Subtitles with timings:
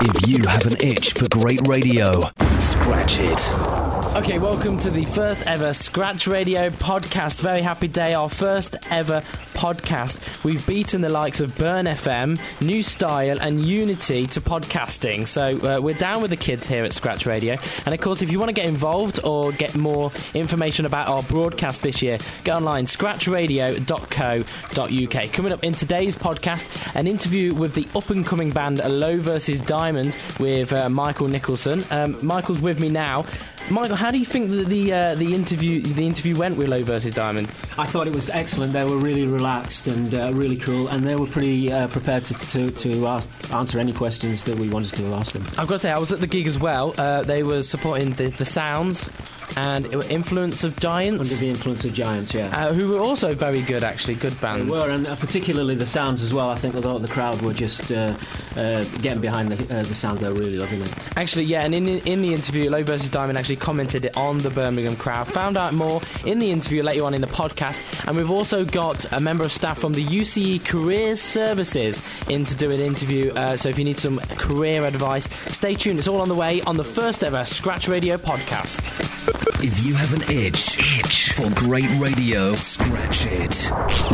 [0.00, 2.20] If you have an itch for great radio,
[2.60, 3.97] scratch it.
[4.16, 7.40] Okay, welcome to the first ever Scratch Radio podcast.
[7.40, 9.20] Very happy day, our first ever
[9.52, 10.42] podcast.
[10.42, 15.28] We've beaten the likes of Burn FM, New Style, and Unity to podcasting.
[15.28, 17.54] So uh, we're down with the kids here at Scratch Radio.
[17.84, 21.22] And of course, if you want to get involved or get more information about our
[21.24, 25.32] broadcast this year, go online scratchradio.co.uk.
[25.32, 29.60] Coming up in today's podcast, an interview with the up and coming band Low versus
[29.60, 31.84] Diamond with uh, Michael Nicholson.
[31.90, 33.24] Um, Michael's with me now.
[33.70, 36.82] Michael, how do you think that the uh, the interview the interview went with Low
[36.82, 37.48] versus Diamond?
[37.76, 38.72] I thought it was excellent.
[38.72, 42.34] They were really relaxed and uh, really cool, and they were pretty uh, prepared to
[42.34, 45.44] to, to ask, answer any questions that we wanted to ask them.
[45.58, 46.94] I've got to say, I was at the gig as well.
[46.96, 49.08] Uh, they were supporting the, the sounds
[49.56, 51.20] and Influence of Giants.
[51.20, 52.46] Under the influence of Giants, yeah.
[52.56, 54.66] Uh, who were also very good, actually, good bands.
[54.66, 56.50] They were, and uh, particularly the sounds as well.
[56.50, 58.14] I think although the crowd were just uh,
[58.56, 60.94] uh, getting behind the, uh, the sounds, they were really loving it.
[61.16, 64.96] Actually, yeah, and in in the interview, Low versus Diamond actually commented on the Birmingham
[64.96, 65.28] crowd.
[65.28, 69.10] Found out more in the interview later on in the podcast, and we've also got
[69.12, 73.32] a member of staff from the UCE Careers Services in to do an interview.
[73.32, 75.98] Uh, so if you need some career advice, stay tuned.
[75.98, 79.47] It's all on the way on the first ever Scratch Radio podcast.
[79.60, 83.52] If you have an itch, itch for great radio, scratch it.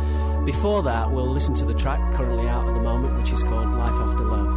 [0.45, 3.69] before that, we'll listen to the track currently out at the moment, which is called
[3.69, 4.50] Life After Love.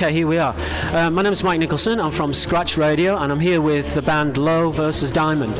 [0.00, 0.54] Okay, here we are.
[0.94, 2.00] Uh, my name is Mike Nicholson.
[2.00, 5.52] I'm from Scratch Radio, and I'm here with the band Low versus Diamond.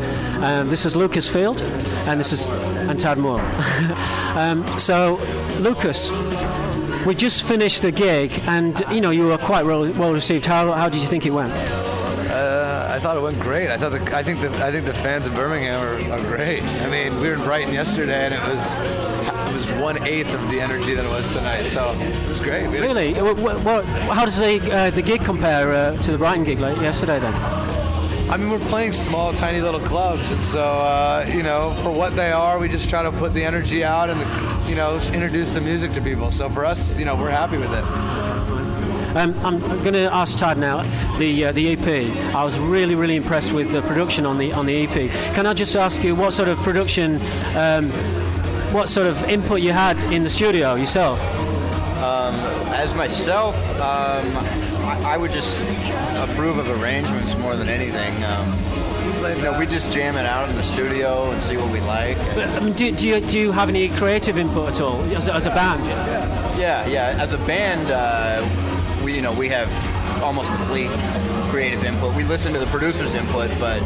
[0.43, 1.61] Um, this is Lucas Field,
[2.09, 3.43] and this is and Tad Moore.
[4.35, 5.17] um, so,
[5.59, 6.11] Lucas,
[7.05, 10.47] we just finished the gig, and you know you were quite well, well received.
[10.47, 11.53] How, how did you think it went?
[11.53, 13.69] Uh, I thought it went great.
[13.69, 16.63] I thought the, I think the I think the fans of Birmingham are, are great.
[16.63, 18.81] I mean, we were in Brighton yesterday, and it was
[19.67, 21.65] was one eighth of the energy that it was tonight.
[21.65, 22.67] So it was great.
[22.69, 23.13] We had a- Really?
[23.15, 26.77] What, what, how does the, uh, the gig compare uh, to the Brighton gig like
[26.81, 27.35] yesterday then?
[28.31, 32.15] I mean, we're playing small, tiny little clubs, and so uh, you know, for what
[32.15, 35.53] they are, we just try to put the energy out and the, you know introduce
[35.53, 36.31] the music to people.
[36.31, 37.85] So for us, you know, we're happy with it.
[39.17, 40.83] Um, I'm going to ask Tad now
[41.19, 41.89] the uh, the EP.
[42.33, 45.11] I was really really impressed with the production on the on the EP.
[45.35, 47.17] Can I just ask you what sort of production,
[47.57, 47.91] um,
[48.73, 51.19] what sort of input you had in the studio yourself?
[52.73, 54.37] As myself, um,
[54.87, 55.63] I, I would just
[56.17, 58.15] approve of arrangements more than anything.
[58.25, 61.81] Um, you know, we just jam it out in the studio and see what we
[61.81, 62.17] like.
[62.17, 65.29] And, I mean, do, do, you, do you have any creative input at all as,
[65.29, 65.85] a- as a band?
[66.59, 67.15] yeah, yeah.
[67.19, 69.69] As a band, uh, we you know we have
[70.23, 70.91] almost complete
[71.51, 72.15] creative input.
[72.15, 73.81] We listen to the producer's input, but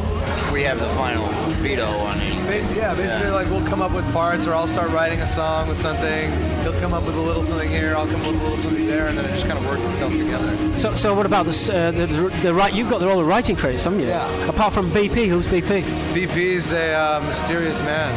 [0.52, 1.26] we have the final
[1.62, 2.66] veto on anything.
[2.68, 3.34] Ba- Yeah, basically, Yeah.
[3.34, 6.30] like we'll come up with parts, or I'll start writing a song with something.
[6.62, 8.86] He'll come up with a little something here, I'll come up with a little something
[8.86, 10.54] there, and then it just kind of works itself together.
[10.76, 12.72] So, so what about this, uh, the, the, the right?
[12.72, 14.06] You've got the, all the writing credits, haven't you?
[14.06, 14.28] Yeah.
[14.48, 15.82] Apart from BP, who's BP?
[16.14, 18.12] BP's a uh, mysterious man.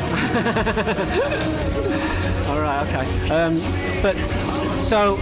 [2.48, 3.30] All right, okay.
[3.30, 3.56] Um,
[4.02, 4.16] but
[4.80, 5.18] so,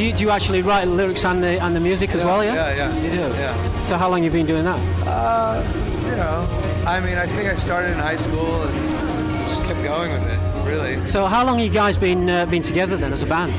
[0.00, 2.26] do you, do you actually write the lyrics and the and the music as Yeah,
[2.26, 2.42] well?
[2.42, 2.54] Yeah.
[2.54, 3.36] yeah, yeah, You do.
[3.38, 3.82] yeah.
[3.82, 4.78] So how long you been doing that?
[5.06, 6.48] Uh, since, you know,
[6.86, 10.40] I mean, I think I started in high school and just kept going with it.
[10.64, 13.52] Really, So how long you guys been uh, been together then as a band?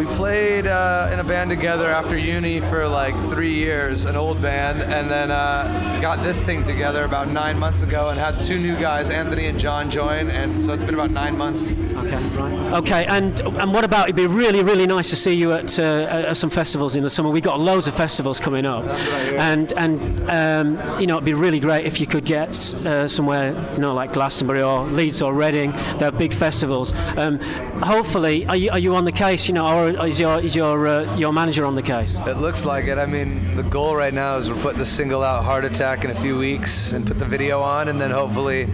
[0.00, 4.40] We played uh, in a band together after uni for like three years, an old
[4.40, 8.58] band, and then uh, got this thing together about nine months ago, and had two
[8.58, 11.72] new guys, Anthony and John, join, and so it's been about nine months.
[11.72, 12.72] Okay, right.
[12.78, 14.04] Okay, and and what about?
[14.04, 17.10] It'd be really, really nice to see you at, uh, at some festivals in the
[17.10, 17.28] summer.
[17.28, 19.38] We've got loads of festivals coming up, what I hear.
[19.38, 22.50] and and um, you know it'd be really great if you could get
[22.86, 25.72] uh, somewhere, you know, like Glastonbury or Leeds or Reading.
[25.98, 26.94] They're big festivals.
[27.18, 27.38] Um,
[27.82, 29.46] hopefully, are you are you on the case?
[29.46, 32.16] You know, or is your is your uh, your manager on the case?
[32.26, 32.98] It looks like it.
[32.98, 36.10] I mean, the goal right now is we're putting the single out, Heart Attack, in
[36.10, 38.68] a few weeks, and put the video on, and then hopefully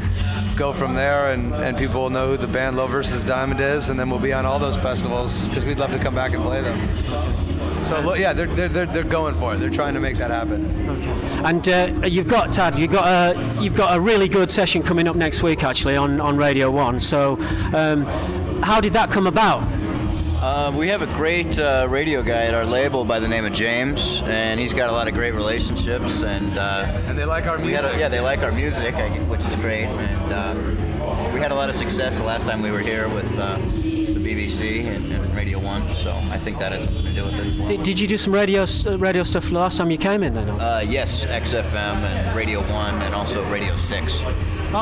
[0.57, 3.91] go from there, and, and people will know who the band Low versus Diamond is,
[3.91, 6.43] and then we'll be on all those festivals because we'd love to come back and
[6.43, 7.85] play them.
[7.85, 9.59] So yeah, they're, they're, they're, they're going for it.
[9.59, 10.65] They're trying to make that happen.
[11.45, 15.07] And uh, you've got Tad, you've got a you've got a really good session coming
[15.07, 16.99] up next week actually on, on Radio One.
[16.99, 17.39] So,
[17.75, 18.07] um,
[18.63, 19.61] how did that come about?
[20.43, 23.53] Um, we have a great uh, radio guy at our label by the name of
[23.53, 27.59] James, and he's got a lot of great relationships, and uh, And they like our
[27.59, 27.81] music.
[27.81, 31.51] had a, yeah, they like our music, I which is great, and um, we had
[31.53, 35.11] a lot of success the last time we were here with uh, the BBC and,
[35.13, 37.59] and Radio One, so I think that had something to do with it.
[37.59, 37.69] well.
[37.69, 40.35] Did, did you do some radio s- uh, radio stuff last time you came in
[40.35, 40.51] then?
[40.51, 41.75] or- Uh, yes, XFM
[42.05, 44.21] and Radio One, and also Radio Six.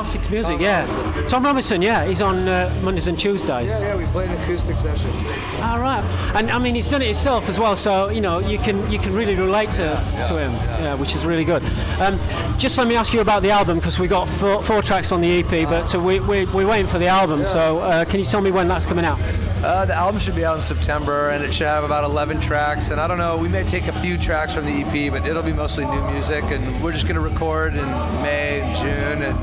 [0.03, 0.87] Six Music, yeah.
[1.29, 3.71] Tom Robinson, yeah, he's on uh, Mondays and Tuesdays.
[3.71, 5.11] Yeah, yeah, we play an acoustic session.
[5.63, 6.03] All right,
[6.35, 8.99] and I mean he's done it himself as well, so you know you can you
[8.99, 9.87] can really relate to,
[10.29, 10.95] to him, yeah.
[10.95, 11.63] which is really good.
[12.01, 12.19] Um,
[12.59, 15.21] just let me ask you about the album because we got four, four tracks on
[15.21, 17.45] the EP, but uh, we, we we're waiting for the album.
[17.45, 19.19] So uh, can you tell me when that's coming out?
[19.65, 22.91] Uh, the album should be out in September, and it should have about 11 tracks.
[22.91, 25.43] And I don't know, we may take a few tracks from the EP, but it'll
[25.43, 26.45] be mostly new music.
[26.45, 27.87] And we're just going to record in
[28.21, 29.39] May and June, and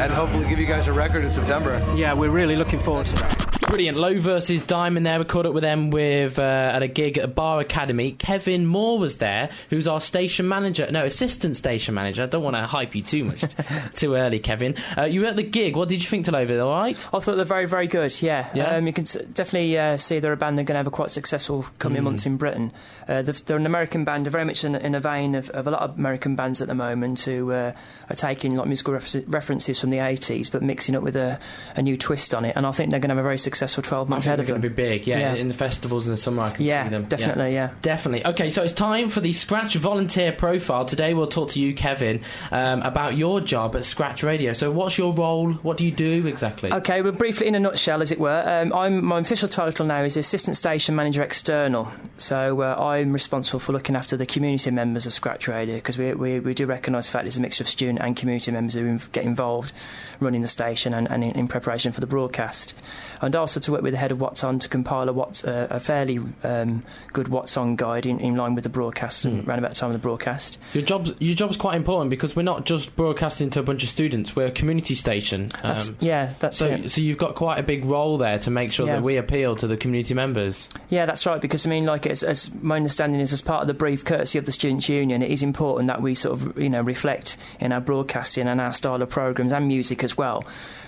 [0.00, 1.84] and hopefully give you guys a record in September.
[1.96, 3.57] Yeah, we're really looking forward to that.
[3.68, 3.98] Brilliant.
[3.98, 5.18] Low versus Diamond there.
[5.18, 8.12] We caught up with them with uh, at a gig at Bar Academy.
[8.12, 10.88] Kevin Moore was there, who's our station manager.
[10.90, 12.22] No, assistant station manager.
[12.22, 13.44] I don't want to hype you too much
[13.94, 14.74] too early, Kevin.
[14.96, 15.76] Uh, you were at the gig.
[15.76, 16.38] What did you think to Low?
[16.66, 16.96] All right?
[17.12, 18.20] I thought they're very, very good.
[18.22, 18.76] Yeah, Yeah?
[18.76, 19.04] Um, you can
[19.34, 20.56] definitely uh, see they're a band.
[20.56, 22.72] They're going to have a quite successful coming months in Britain.
[23.06, 24.24] Uh, they're, they're an American band.
[24.24, 26.68] They're very much in, in a vein of, of a lot of American bands at
[26.68, 27.72] the moment who uh,
[28.08, 31.38] are taking like musical refer- references from the 80s, but mixing up with a,
[31.76, 32.56] a new twist on it.
[32.56, 34.38] And I think they're going to have a very successful 12 I months think ahead
[34.38, 35.06] they're of going to be big.
[35.06, 35.34] Yeah, Yeah.
[35.34, 37.04] in the festivals in the summer, I can Yeah, see them.
[37.04, 37.70] definitely, yeah.
[37.82, 38.26] Definitely.
[38.26, 40.84] Okay, so it's time for the Scratch volunteer profile.
[40.84, 42.20] Today we'll talk to you, Kevin,
[42.52, 44.52] um, about your job at Scratch Radio.
[44.52, 45.52] So, what's your role?
[45.54, 46.72] What do you do exactly?
[46.72, 50.02] Okay, well, briefly in a nutshell, as it were, um, I'm, my official title now
[50.02, 51.88] is Assistant Station Manager External.
[52.16, 56.12] So uh, I'm responsible for looking after the community members of Scratch Radio because we,
[56.14, 58.84] we, we do recognise the fact there's a mixture of student and community members who
[58.84, 59.72] inv- get involved
[60.20, 62.74] running the station and, and in, in preparation for the broadcast.
[63.20, 65.66] And also to work with the head of What's On to compile a, what's, uh,
[65.70, 69.58] a fairly um, good What's On guide in, in line with the broadcast and around
[69.58, 70.58] about the time of the broadcast.
[70.72, 73.88] Your job's your job's quite important because we're not just broadcasting to a bunch of
[73.88, 74.34] students.
[74.36, 75.48] We're a community station.
[75.62, 76.90] That's, Um, yeah, that's so, it.
[76.90, 78.96] so you've got quite a big role there to make sure Yeah.
[78.96, 80.68] that we appeal to the community members.
[80.90, 81.40] Yeah, that's right.
[81.40, 84.38] Because I mean, like, as, as my understanding is, as part of the brief courtesy
[84.38, 87.72] of the Students' Union, it is important that we sort of, you know, reflect in
[87.72, 90.44] our broadcasting and our style of programs and music as well,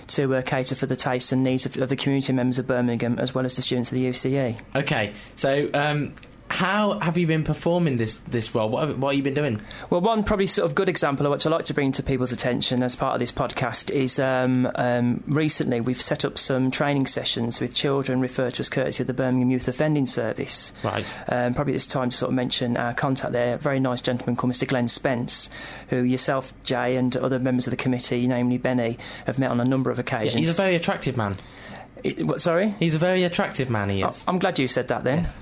[0.07, 3.19] to uh, cater for the tastes and needs of, of the community members of Birmingham
[3.19, 4.59] as well as the students of the UCE.
[4.75, 6.13] Okay, so um,
[6.49, 8.67] how have you been performing this this role?
[8.69, 9.61] What have, what have you been doing?
[9.89, 12.33] Well, one probably sort of good example of which I like to bring to people's
[12.33, 17.07] attention as part of this podcast is um, um, recently we've set up some training
[17.07, 20.73] sessions with children referred to as courtesy of the Birmingham Youth Offending Service.
[20.83, 21.05] Right.
[21.29, 23.55] Um, probably it's time to sort of mention our contact there.
[23.55, 24.67] A very nice gentleman called Mr.
[24.67, 25.49] Glenn Spence,
[25.87, 29.65] who yourself, Jay, and other members of the committee, namely Benny, have met on a
[29.65, 30.35] number of Yeah, occasions.
[30.35, 31.37] he's a very attractive man.
[32.03, 32.75] It- what, sorry?
[32.79, 34.23] He's a very attractive man, he is.
[34.27, 35.27] I'm glad you said that then.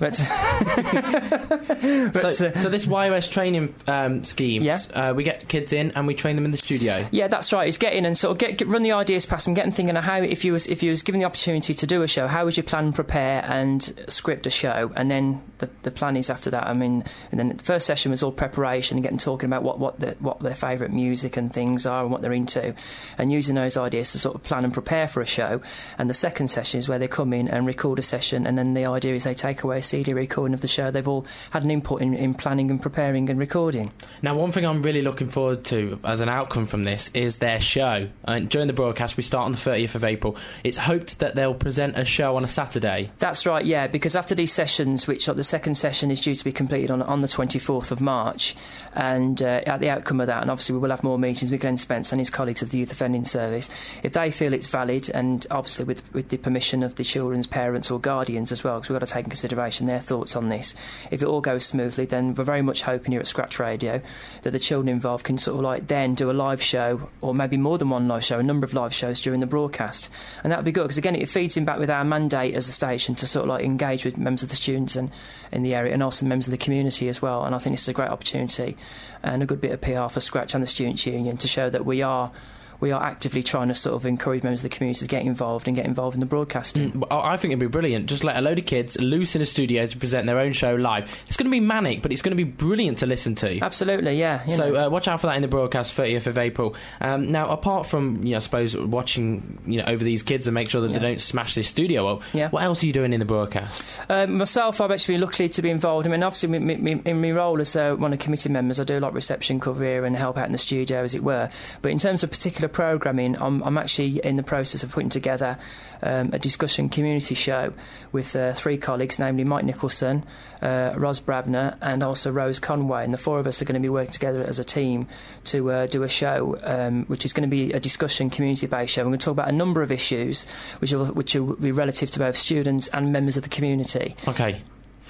[2.12, 4.78] But, so, uh, so this YOS training um, scheme, Yeah.
[4.94, 7.06] uh, we get kids in and we train them in the studio.
[7.10, 7.68] Yeah, that's right.
[7.68, 9.72] It's get in and sort of get, get run the ideas past them, get them
[9.72, 12.08] thinking of how if you was if you was given the opportunity to do a
[12.08, 14.92] show, how would you plan, prepare, and script a show?
[14.96, 16.66] And then the, the plan is after that.
[16.66, 19.78] I mean, and then the first session was all preparation and getting talking about what
[19.78, 22.74] what the, what their favourite music and things are and what they're into,
[23.18, 25.60] and using those ideas to sort of plan and prepare for a show.
[25.98, 28.74] And the second session is where they come in and record a session, and then
[28.74, 30.90] the idea is they take away a CD recording of the show.
[30.90, 33.92] They've all had an input in, in planning and preparing and recording.
[34.22, 37.60] Now, one thing I'm really looking forward to as an outcome from this is their
[37.60, 38.08] show.
[38.24, 40.36] And during the broadcast, we start on the 30th of April.
[40.64, 43.10] It's hoped that they'll present a show on a Saturday.
[43.18, 46.44] That's right, yeah, because after these sessions, which uh, the second session is due to
[46.44, 48.56] be completed on, on the 24th of March,
[48.94, 51.60] and uh, at the outcome of that, and obviously we will have more meetings with
[51.60, 53.70] Glenn Spence and his colleagues of the Youth Offending Service,
[54.02, 57.90] if they feel it's valid, and obviously with, with the permission of the children's parents
[57.90, 60.74] or guardians as well, because we've got to take in consideration their thoughts on this,
[61.10, 64.00] if it all goes smoothly, then we're very much hoping here at Scratch Radio
[64.42, 67.56] that the children involved can sort of like then do a live show, or maybe
[67.56, 70.08] more than one live show, a number of live shows during the broadcast.
[70.42, 72.68] And that would be good, because again, it feeds in back with our mandate as
[72.68, 75.10] a station to sort of like engage with members of the students and
[75.52, 77.44] in the area and also members of the community as well.
[77.44, 78.76] And I think this is a great opportunity
[79.22, 81.84] and a good bit of PR for Scratch and the Students' Union to show that
[81.84, 82.32] we are.
[82.80, 85.66] We are actively trying to sort of encourage members of the community to get involved
[85.66, 87.00] and get involved in the broadcasting.
[87.00, 88.06] Well, I think it'd be brilliant.
[88.06, 90.74] Just let a load of kids loose in a studio to present their own show
[90.74, 91.04] live.
[91.26, 93.58] It's going to be manic, but it's going to be brilliant to listen to.
[93.60, 94.44] Absolutely, yeah.
[94.46, 96.74] So uh, watch out for that in the broadcast, 30th of April.
[97.00, 100.54] Um, now, apart from, you know, I suppose watching, you know, over these kids and
[100.54, 100.98] make sure that Yeah.
[100.98, 102.22] they don't smash this studio up.
[102.32, 102.48] Yeah.
[102.50, 103.84] What else are you doing in the broadcast?
[104.08, 106.06] Uh, myself, I've actually been lucky to be involved.
[106.06, 108.84] I mean, obviously, me, in my role as uh, one of the committee members, I
[108.84, 111.22] do a lot of reception cover here and help out in the studio, as it
[111.22, 111.50] were.
[111.82, 115.58] But in terms of particular programming, I'm, I'm actually in the process of putting together
[116.02, 117.72] um, a discussion community show
[118.12, 120.24] with uh, three colleagues, namely Mike Nicholson,
[120.62, 123.04] uh, Ros Brabner, and also Rose Conway.
[123.04, 125.06] And the four of us are going to be working together as a team
[125.44, 129.02] to uh, do a show, um, which is going to be a discussion community-based show.
[129.02, 130.46] We're going to talk about a number of issues,
[130.78, 134.16] which will, which will be relative to both students and members of the community.
[134.26, 134.62] Okay.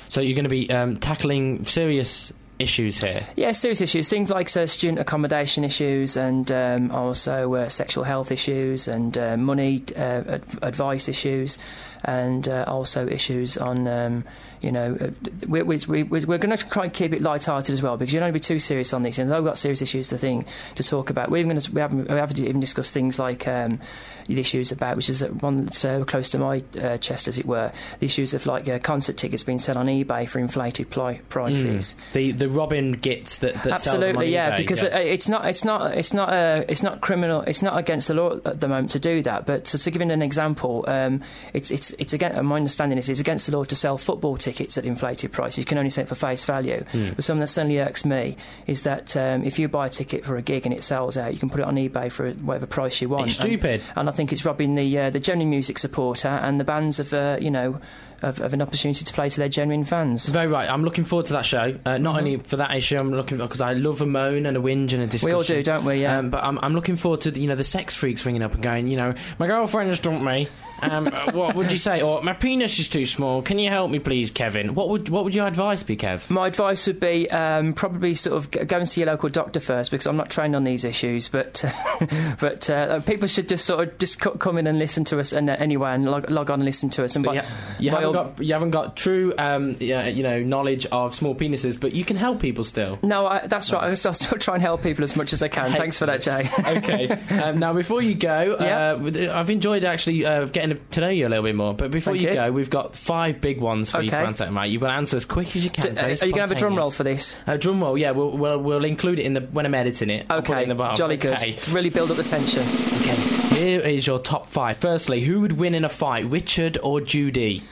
[0.09, 3.27] So you're going to be um, tackling serious issues here.
[3.37, 4.09] Yeah, serious issues.
[4.09, 9.37] Things like uh, student accommodation issues and um, also uh, sexual health issues and uh,
[9.37, 11.59] money uh, ad- advice issues
[12.05, 14.25] and uh, also issues on, um,
[14.63, 15.11] you know, uh,
[15.47, 18.19] we, we, we, we're going to try and keep it light-hearted as well because you
[18.19, 19.31] don't want to be too serious on these things.
[19.31, 21.31] I've got serious issues to think to talk about.
[21.31, 23.81] We're going to, we haven't, we haven't even discussed things like um,
[24.27, 27.45] the issues about, which is one that's uh, close to my uh, chest, as it
[27.45, 31.21] were, the issues of like uh, concert tickets being sold on eBay for inflated pli-
[31.29, 31.95] prices.
[32.15, 34.93] The the Robin gets that, that sell them on Absolutely, yeah, eBay, because yes.
[34.95, 37.43] it's not, it's not, it's not, uh, it's not criminal.
[37.43, 39.47] It's not against the law at the moment to do that.
[39.47, 42.41] But to, to give an example, um, it's, it's, it's against.
[42.43, 45.59] My understanding is it's against the law to sell football tickets at inflated prices.
[45.59, 46.85] You can only sell it for face value.
[46.93, 47.11] Hmm.
[47.11, 50.37] But something that certainly irks me is that um, if you buy a ticket for
[50.37, 53.01] a gig and it sells out, you can put it on eBay for whatever price
[53.01, 53.29] you want.
[53.29, 53.83] It's And- stupid.
[53.97, 57.15] And, I think it's robbing the uh, the genuine music supporter and the bands of,
[57.15, 57.81] uh, you know,
[58.23, 60.29] of, of an opportunity to play to their genuine fans.
[60.29, 60.69] Very right.
[60.69, 61.79] I'm looking forward to that show.
[61.85, 64.61] Uh, not only for that issue, I'm looking because I love a moan and a
[64.61, 65.27] whinge and a discussion.
[65.27, 66.03] We all do, don't we?
[66.03, 66.19] Yeah.
[66.19, 68.55] Um, but I'm, I'm looking forward to the, you know the sex freaks ringing up
[68.55, 70.49] and going, you know, my girlfriend just dumped me.
[70.83, 72.01] Um, uh, what would you say?
[72.03, 73.43] Or my penis is too small.
[73.43, 74.75] Can you help me, please, Kevin?
[74.75, 76.29] What would what would your advice be, Kev?
[76.31, 79.91] My advice would be um, probably sort of go and see your local doctor first
[79.91, 81.29] because I'm not trained on these issues.
[81.29, 81.65] But
[82.41, 85.51] but uh, people should just sort of just come in and listen to us and
[85.51, 87.17] uh, anyway and log, log on and listen to us.
[87.17, 87.45] And So by-
[87.79, 91.79] you, haven't all- got you haven't got true um, you know knowledge of small penises,
[91.81, 92.99] but you can help people still.
[93.03, 93.91] no, I, that's right.
[93.91, 95.73] I'll still try and help people as much as I can.
[95.73, 96.49] Thanks for that, Jay.
[96.59, 97.09] okay.
[97.11, 98.93] Um, now, before you go, Yeah.
[99.31, 101.75] uh, I've enjoyed actually uh, getting to know you a little bit more.
[101.75, 102.35] But before Thank you, you.
[102.35, 104.25] go, we've got five big ones for you to Okay.
[104.27, 104.69] answer, mate.
[104.69, 105.85] You've got to answer as quick as you can.
[105.85, 107.37] D- uh, very are you going to have a drum roll for this?
[107.47, 108.11] A drum roll, yeah.
[108.13, 110.27] We'll, we'll, we'll include it in the when I'm editing it.
[110.31, 110.97] I'll put it Okay, in the bottom.
[110.97, 111.35] jolly good.
[111.35, 111.53] Okay.
[111.53, 112.67] To really build up the tension.
[113.01, 113.17] okay.
[113.55, 114.77] Here is your top five.
[114.79, 117.63] Firstly, who would win in a fight, Richard or Judy?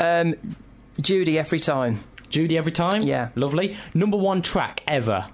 [0.00, 0.34] Um,
[1.00, 2.00] Judy every time.
[2.28, 3.02] Judy every time.
[3.02, 3.28] Yeah.
[3.34, 3.76] Lovely.
[3.94, 5.26] Number one track ever.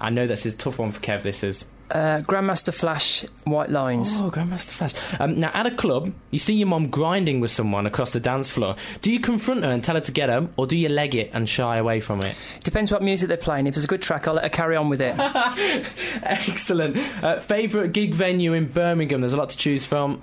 [0.00, 1.22] I know that's a tough one for Kev.
[1.22, 1.64] This is.
[1.90, 4.18] Uh, Grandmaster Flash, White Lines.
[4.20, 4.92] Oh, Grandmaster Flash.
[5.18, 8.50] Um, now, at a club, you see your mom grinding with someone across the dance
[8.50, 8.76] floor.
[9.00, 11.30] Do you confront her and tell her to get him, or do you leg it
[11.32, 12.36] and shy away from it?
[12.62, 13.66] Depends what music they're playing.
[13.66, 15.14] If it's a good track, I'll let her carry on with it.
[16.22, 16.96] Excellent.
[17.22, 19.20] Uh, Favourite gig venue in Birmingham?
[19.22, 20.20] There's a lot to choose from.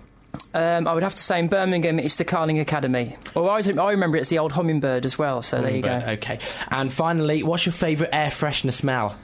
[0.53, 3.17] Um, I would have to say in Birmingham it's the Carling Academy.
[3.35, 5.41] Or I, I remember it's the old Hummingbird as well.
[5.41, 5.95] So there you go.
[6.09, 6.39] Okay.
[6.69, 9.17] And finally, what's your favourite air freshener smell?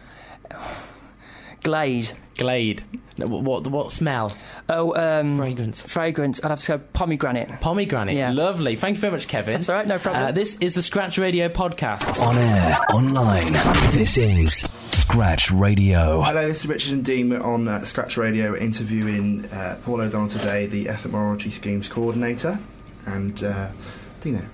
[1.63, 2.11] Glade.
[2.37, 2.83] Glade.
[3.17, 4.35] What, what, what smell?
[4.67, 5.81] Oh, um, Fragrance.
[5.81, 6.43] fragrance.
[6.43, 7.59] I'd have to go pomegranate.
[7.59, 8.15] Pomegranate.
[8.15, 8.31] Yeah.
[8.31, 8.75] Lovely.
[8.75, 9.55] Thank you very much, Kevin.
[9.55, 10.25] That's all right, no problem.
[10.25, 12.19] Uh, this is the Scratch Radio podcast.
[12.25, 13.53] On air, online.
[13.91, 14.53] This is
[14.91, 16.21] Scratch Radio.
[16.21, 17.29] Hello, this is Richard and Dean.
[17.29, 22.59] We're on uh, Scratch Radio interviewing uh, Paul O'Donnell today, the Ethnic Minority Schemes Coordinator.
[23.05, 23.69] And uh,
[24.21, 24.47] Dino.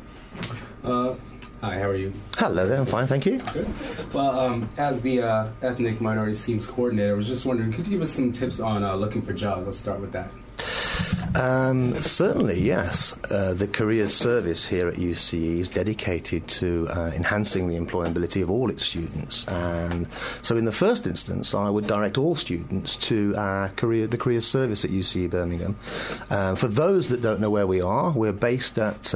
[1.59, 2.13] Uh, hi, how are you?
[2.37, 3.39] Hello there, I'm fine, thank you.
[3.51, 3.67] Good.
[4.13, 7.93] Well, um, as the uh, ethnic minority schemes coordinator, I was just wondering, could you
[7.93, 9.65] give us some tips on uh, looking for jobs?
[9.65, 10.29] Let's start with that.
[11.35, 13.17] Um, certainly, yes.
[13.31, 18.51] Uh, the careers service here at UCE is dedicated to uh, enhancing the employability of
[18.51, 20.11] all its students, and
[20.43, 24.45] so in the first instance, I would direct all students to our career, the careers
[24.45, 25.75] service at UCE Birmingham.
[26.29, 29.15] Um, for those that don't know where we are, we're based at.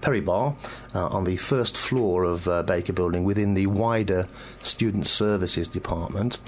[0.00, 0.54] Perry Barr
[0.94, 4.26] uh, on the first floor of uh, Baker Building within the wider
[4.62, 6.38] Student Services Department.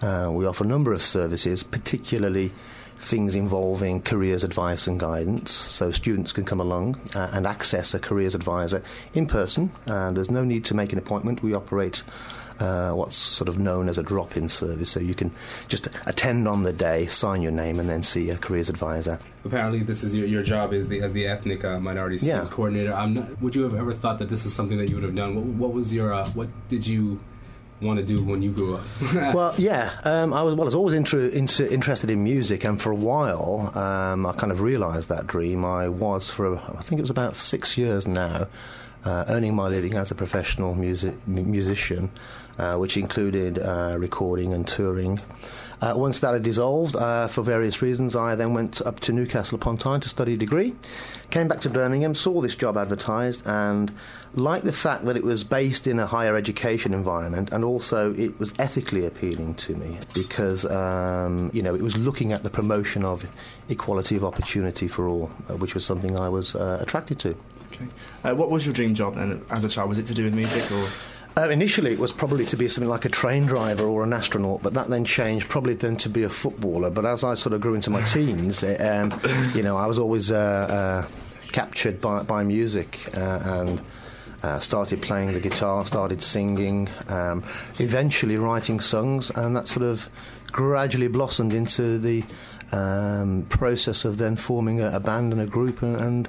[0.00, 2.52] Uh, we offer a number of services, particularly
[2.98, 5.50] things involving careers advice and guidance.
[5.50, 9.72] So students can come along uh, and access a careers advisor in person.
[9.86, 11.42] Uh, there's no need to make an appointment.
[11.42, 12.02] We operate.
[12.62, 15.30] Uh, what's sort of known as a drop-in service, so you can
[15.66, 19.18] just attend on the day, sign your name, and then see a careers advisor.
[19.44, 22.54] Apparently, this is your, your job is the, as the ethnic uh, minority schemes Yeah.
[22.54, 22.92] coordinator.
[22.94, 25.16] I'm not, would you have ever thought that this is something that you would have
[25.16, 25.34] done?
[25.34, 27.18] What, what was your uh, what did you
[27.80, 28.84] want to do when you grew up?
[29.34, 30.62] well, yeah, um, I was well.
[30.66, 34.52] I was always inter- inter- interested in music, and for a while, um, I kind
[34.52, 35.64] of realised that dream.
[35.64, 38.46] I was for I think it was about six years now,
[39.04, 42.10] uh, earning my living as a professional music mu- musician,
[42.58, 45.20] uh, which included uh, recording and touring.
[45.82, 49.56] Uh, once that had dissolved, uh, for various reasons, I then went up to Newcastle
[49.56, 50.76] upon Tyne to study a degree.
[51.30, 53.92] Came back to Birmingham, saw this job advertised, and
[54.32, 58.38] liked the fact that it was based in a higher education environment, and also it
[58.38, 63.04] was ethically appealing to me because um, you know it was looking at the promotion
[63.04, 63.26] of
[63.68, 67.34] equality of opportunity for all, uh, which was something I was attracted to.
[67.72, 67.88] Okay.
[68.22, 69.88] Uh, what was your dream job then as a child?
[69.88, 70.86] Was it to do with music or?
[71.36, 74.62] Uh, initially, it was probably to be something like a train driver or an astronaut,
[74.62, 76.90] but that then changed probably then to be a footballer.
[76.90, 79.10] But as I sort of grew into my teens, eh, um,
[79.54, 81.08] you know, I was always uh, uh,
[81.52, 83.82] captured by, by music uh, and.
[84.44, 87.44] Uh, started playing the guitar, started singing, um,
[87.78, 90.08] eventually writing songs, and that sort of
[90.50, 92.24] gradually blossomed into the
[92.72, 96.28] um, process of then forming a, a band and a group and and,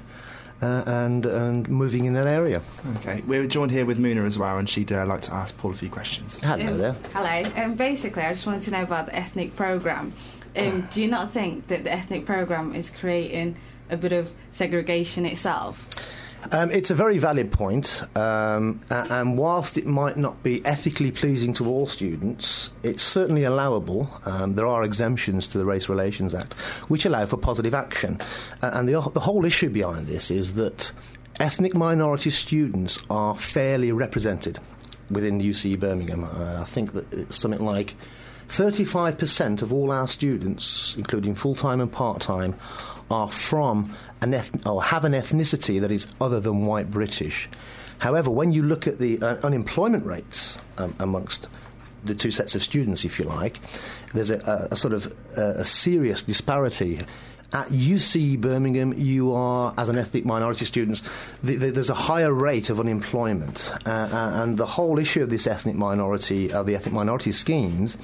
[0.60, 2.62] and and moving in that area.
[2.96, 3.22] Okay.
[3.26, 5.74] We're joined here with Muna as well, and she'd uh, like to ask Paul a
[5.74, 6.40] few questions.
[6.40, 6.96] Hello Um, there.
[7.12, 7.50] Hello.
[7.62, 10.12] Um, basically, I just wanted to know about the ethnic program.
[10.56, 13.56] Um, do you not think that the ethnic program is creating
[13.90, 15.86] a bit of segregation itself?
[16.52, 21.52] Um, it's a very valid point, um, and whilst it might not be ethically pleasing
[21.54, 24.10] to all students, it's certainly allowable.
[24.24, 26.54] Um, there are exemptions to the Race Relations Act
[26.88, 28.18] which allow for positive action.
[28.62, 30.92] Uh, and the, the whole issue behind this is that
[31.40, 34.58] ethnic minority students are fairly represented
[35.10, 36.24] within the UC Birmingham.
[36.24, 37.94] Uh, I think that it's something like
[38.48, 42.54] 35% of all our students, including full time and part time,
[43.10, 47.48] are from an eth- or have an ethnicity that is other than white British.
[47.98, 51.46] However, when you look at the uh, unemployment rates um, amongst
[52.02, 53.60] the two sets of students, if you like,
[54.12, 54.38] there's a,
[54.70, 57.00] a, a sort of a serious disparity.
[57.52, 61.02] At UC Birmingham, you are, as an ethnic minority student,
[61.42, 63.70] the, the, there's a higher rate of unemployment.
[63.86, 67.96] Uh, uh, and the whole issue of this ethnic minority, uh, the ethnic minority schemes,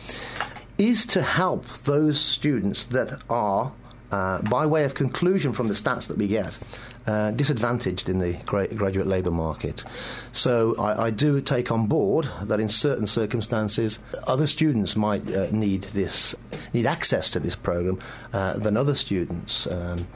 [0.78, 3.72] is to help those students that are,
[4.10, 6.58] uh, by way of conclusion from the stats that we get,
[7.06, 9.84] uh, disadvantaged in the gra- graduate labour market.
[10.32, 15.48] So I, I do take on board that in certain circumstances, other students might uh,
[15.50, 16.34] need this,
[16.72, 17.98] need access to this program
[18.32, 19.66] uh, than other students.
[19.66, 20.06] Um,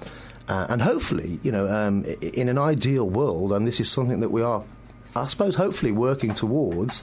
[0.47, 4.31] uh, and hopefully, you know, um, in an ideal world, and this is something that
[4.31, 4.63] we are,
[5.17, 7.03] I suppose, hopefully working towards.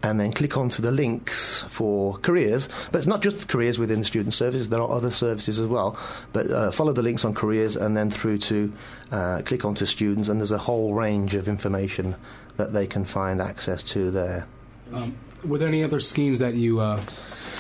[0.03, 2.69] and then click onto the links for careers.
[2.91, 5.99] But it's not just careers within student services, there are other services as well.
[6.33, 8.73] But uh, follow the links on careers and then through to
[9.11, 12.17] uh, click onto students, and there's a whole range of information
[12.57, 14.47] that they can find access to there.
[14.93, 16.81] Um, were there any other schemes that you?
[16.81, 17.03] Uh,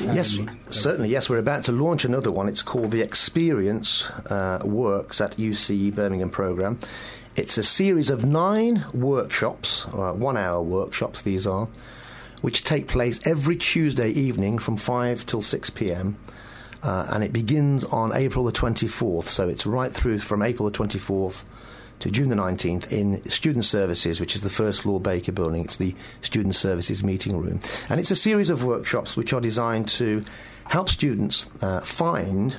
[0.01, 0.39] Yes,
[0.71, 1.11] certainly.
[1.11, 2.49] Yes, we're about to launch another one.
[2.49, 6.79] It's called the Experience uh, Works at UCE Birmingham program.
[7.37, 11.69] It's a series of nine workshops, uh, one hour workshops, these are,
[12.41, 16.17] which take place every Tuesday evening from 5 till 6 pm.
[16.83, 20.77] Uh, and it begins on April the 24th, so it's right through from April the
[20.77, 21.43] 24th
[22.01, 25.65] to June the 19th in Student Services, which is the first floor Baker building.
[25.65, 27.61] It's the Student Services meeting room.
[27.89, 30.25] And it's a series of workshops which are designed to
[30.65, 32.57] help students uh, find,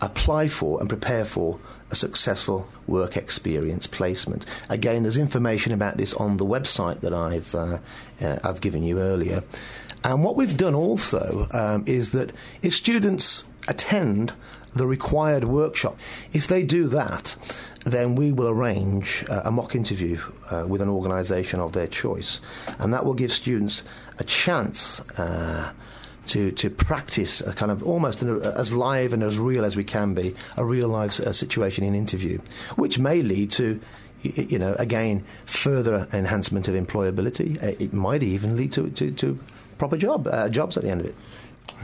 [0.00, 1.58] apply for, and prepare for
[1.90, 4.46] a successful work experience placement.
[4.68, 7.78] Again, there's information about this on the website that I've, uh,
[8.20, 9.42] uh, I've given you earlier.
[10.02, 14.32] And what we've done also um, is that if students attend
[14.72, 15.98] the required workshop,
[16.32, 17.36] if they do that,
[17.84, 20.18] then we will arrange uh, a mock interview
[20.50, 22.40] uh, with an organisation of their choice.
[22.78, 23.84] And that will give students
[24.18, 25.00] a chance.
[25.18, 25.72] Uh,
[26.26, 29.82] to, to practice a kind of almost an, as live and as real as we
[29.82, 32.38] can be, a real life uh, situation in interview,
[32.76, 33.80] which may lead to
[34.22, 37.62] you know, again, further enhancement of employability.
[37.62, 39.38] Uh, It might even lead to, to, to
[39.78, 41.14] proper job uh, jobs at the end of it.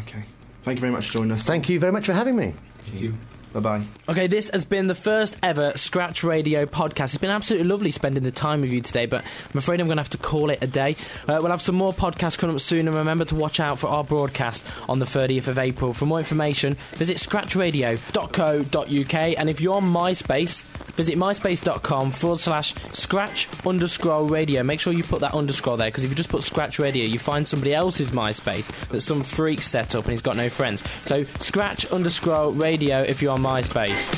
[0.01, 0.25] Okay.
[0.63, 1.43] Thank you very much for joining us.
[1.43, 2.55] Thank you very much for having me.
[2.81, 3.15] Thank you.
[3.57, 3.83] Bye bye.
[4.07, 7.05] Okay, this has been the first ever Scratch Radio podcast.
[7.05, 9.97] It's been absolutely lovely spending the time with you today, but I'm afraid I'm going
[9.97, 10.95] to have to call it a day.
[11.23, 13.87] Uh, we'll have some more podcasts coming up soon, and remember to watch out for
[13.87, 15.95] our broadcast on the 30th of April.
[15.95, 20.65] For more information, visit scratchradio.co.uk, and if you're on MySpace,
[20.97, 24.63] visit myspace.com forward slash scratch underscore radio.
[24.65, 27.19] Make sure you put that underscore there, because if you just put scratch radio, you
[27.19, 30.87] find somebody else's MySpace that some freak set up and he's got no friends.
[31.07, 34.11] So scratch underscore radio if you're on MySpace.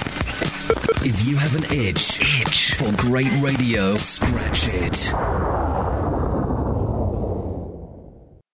[1.05, 5.58] If you have an itch, itch for great radio, scratch it.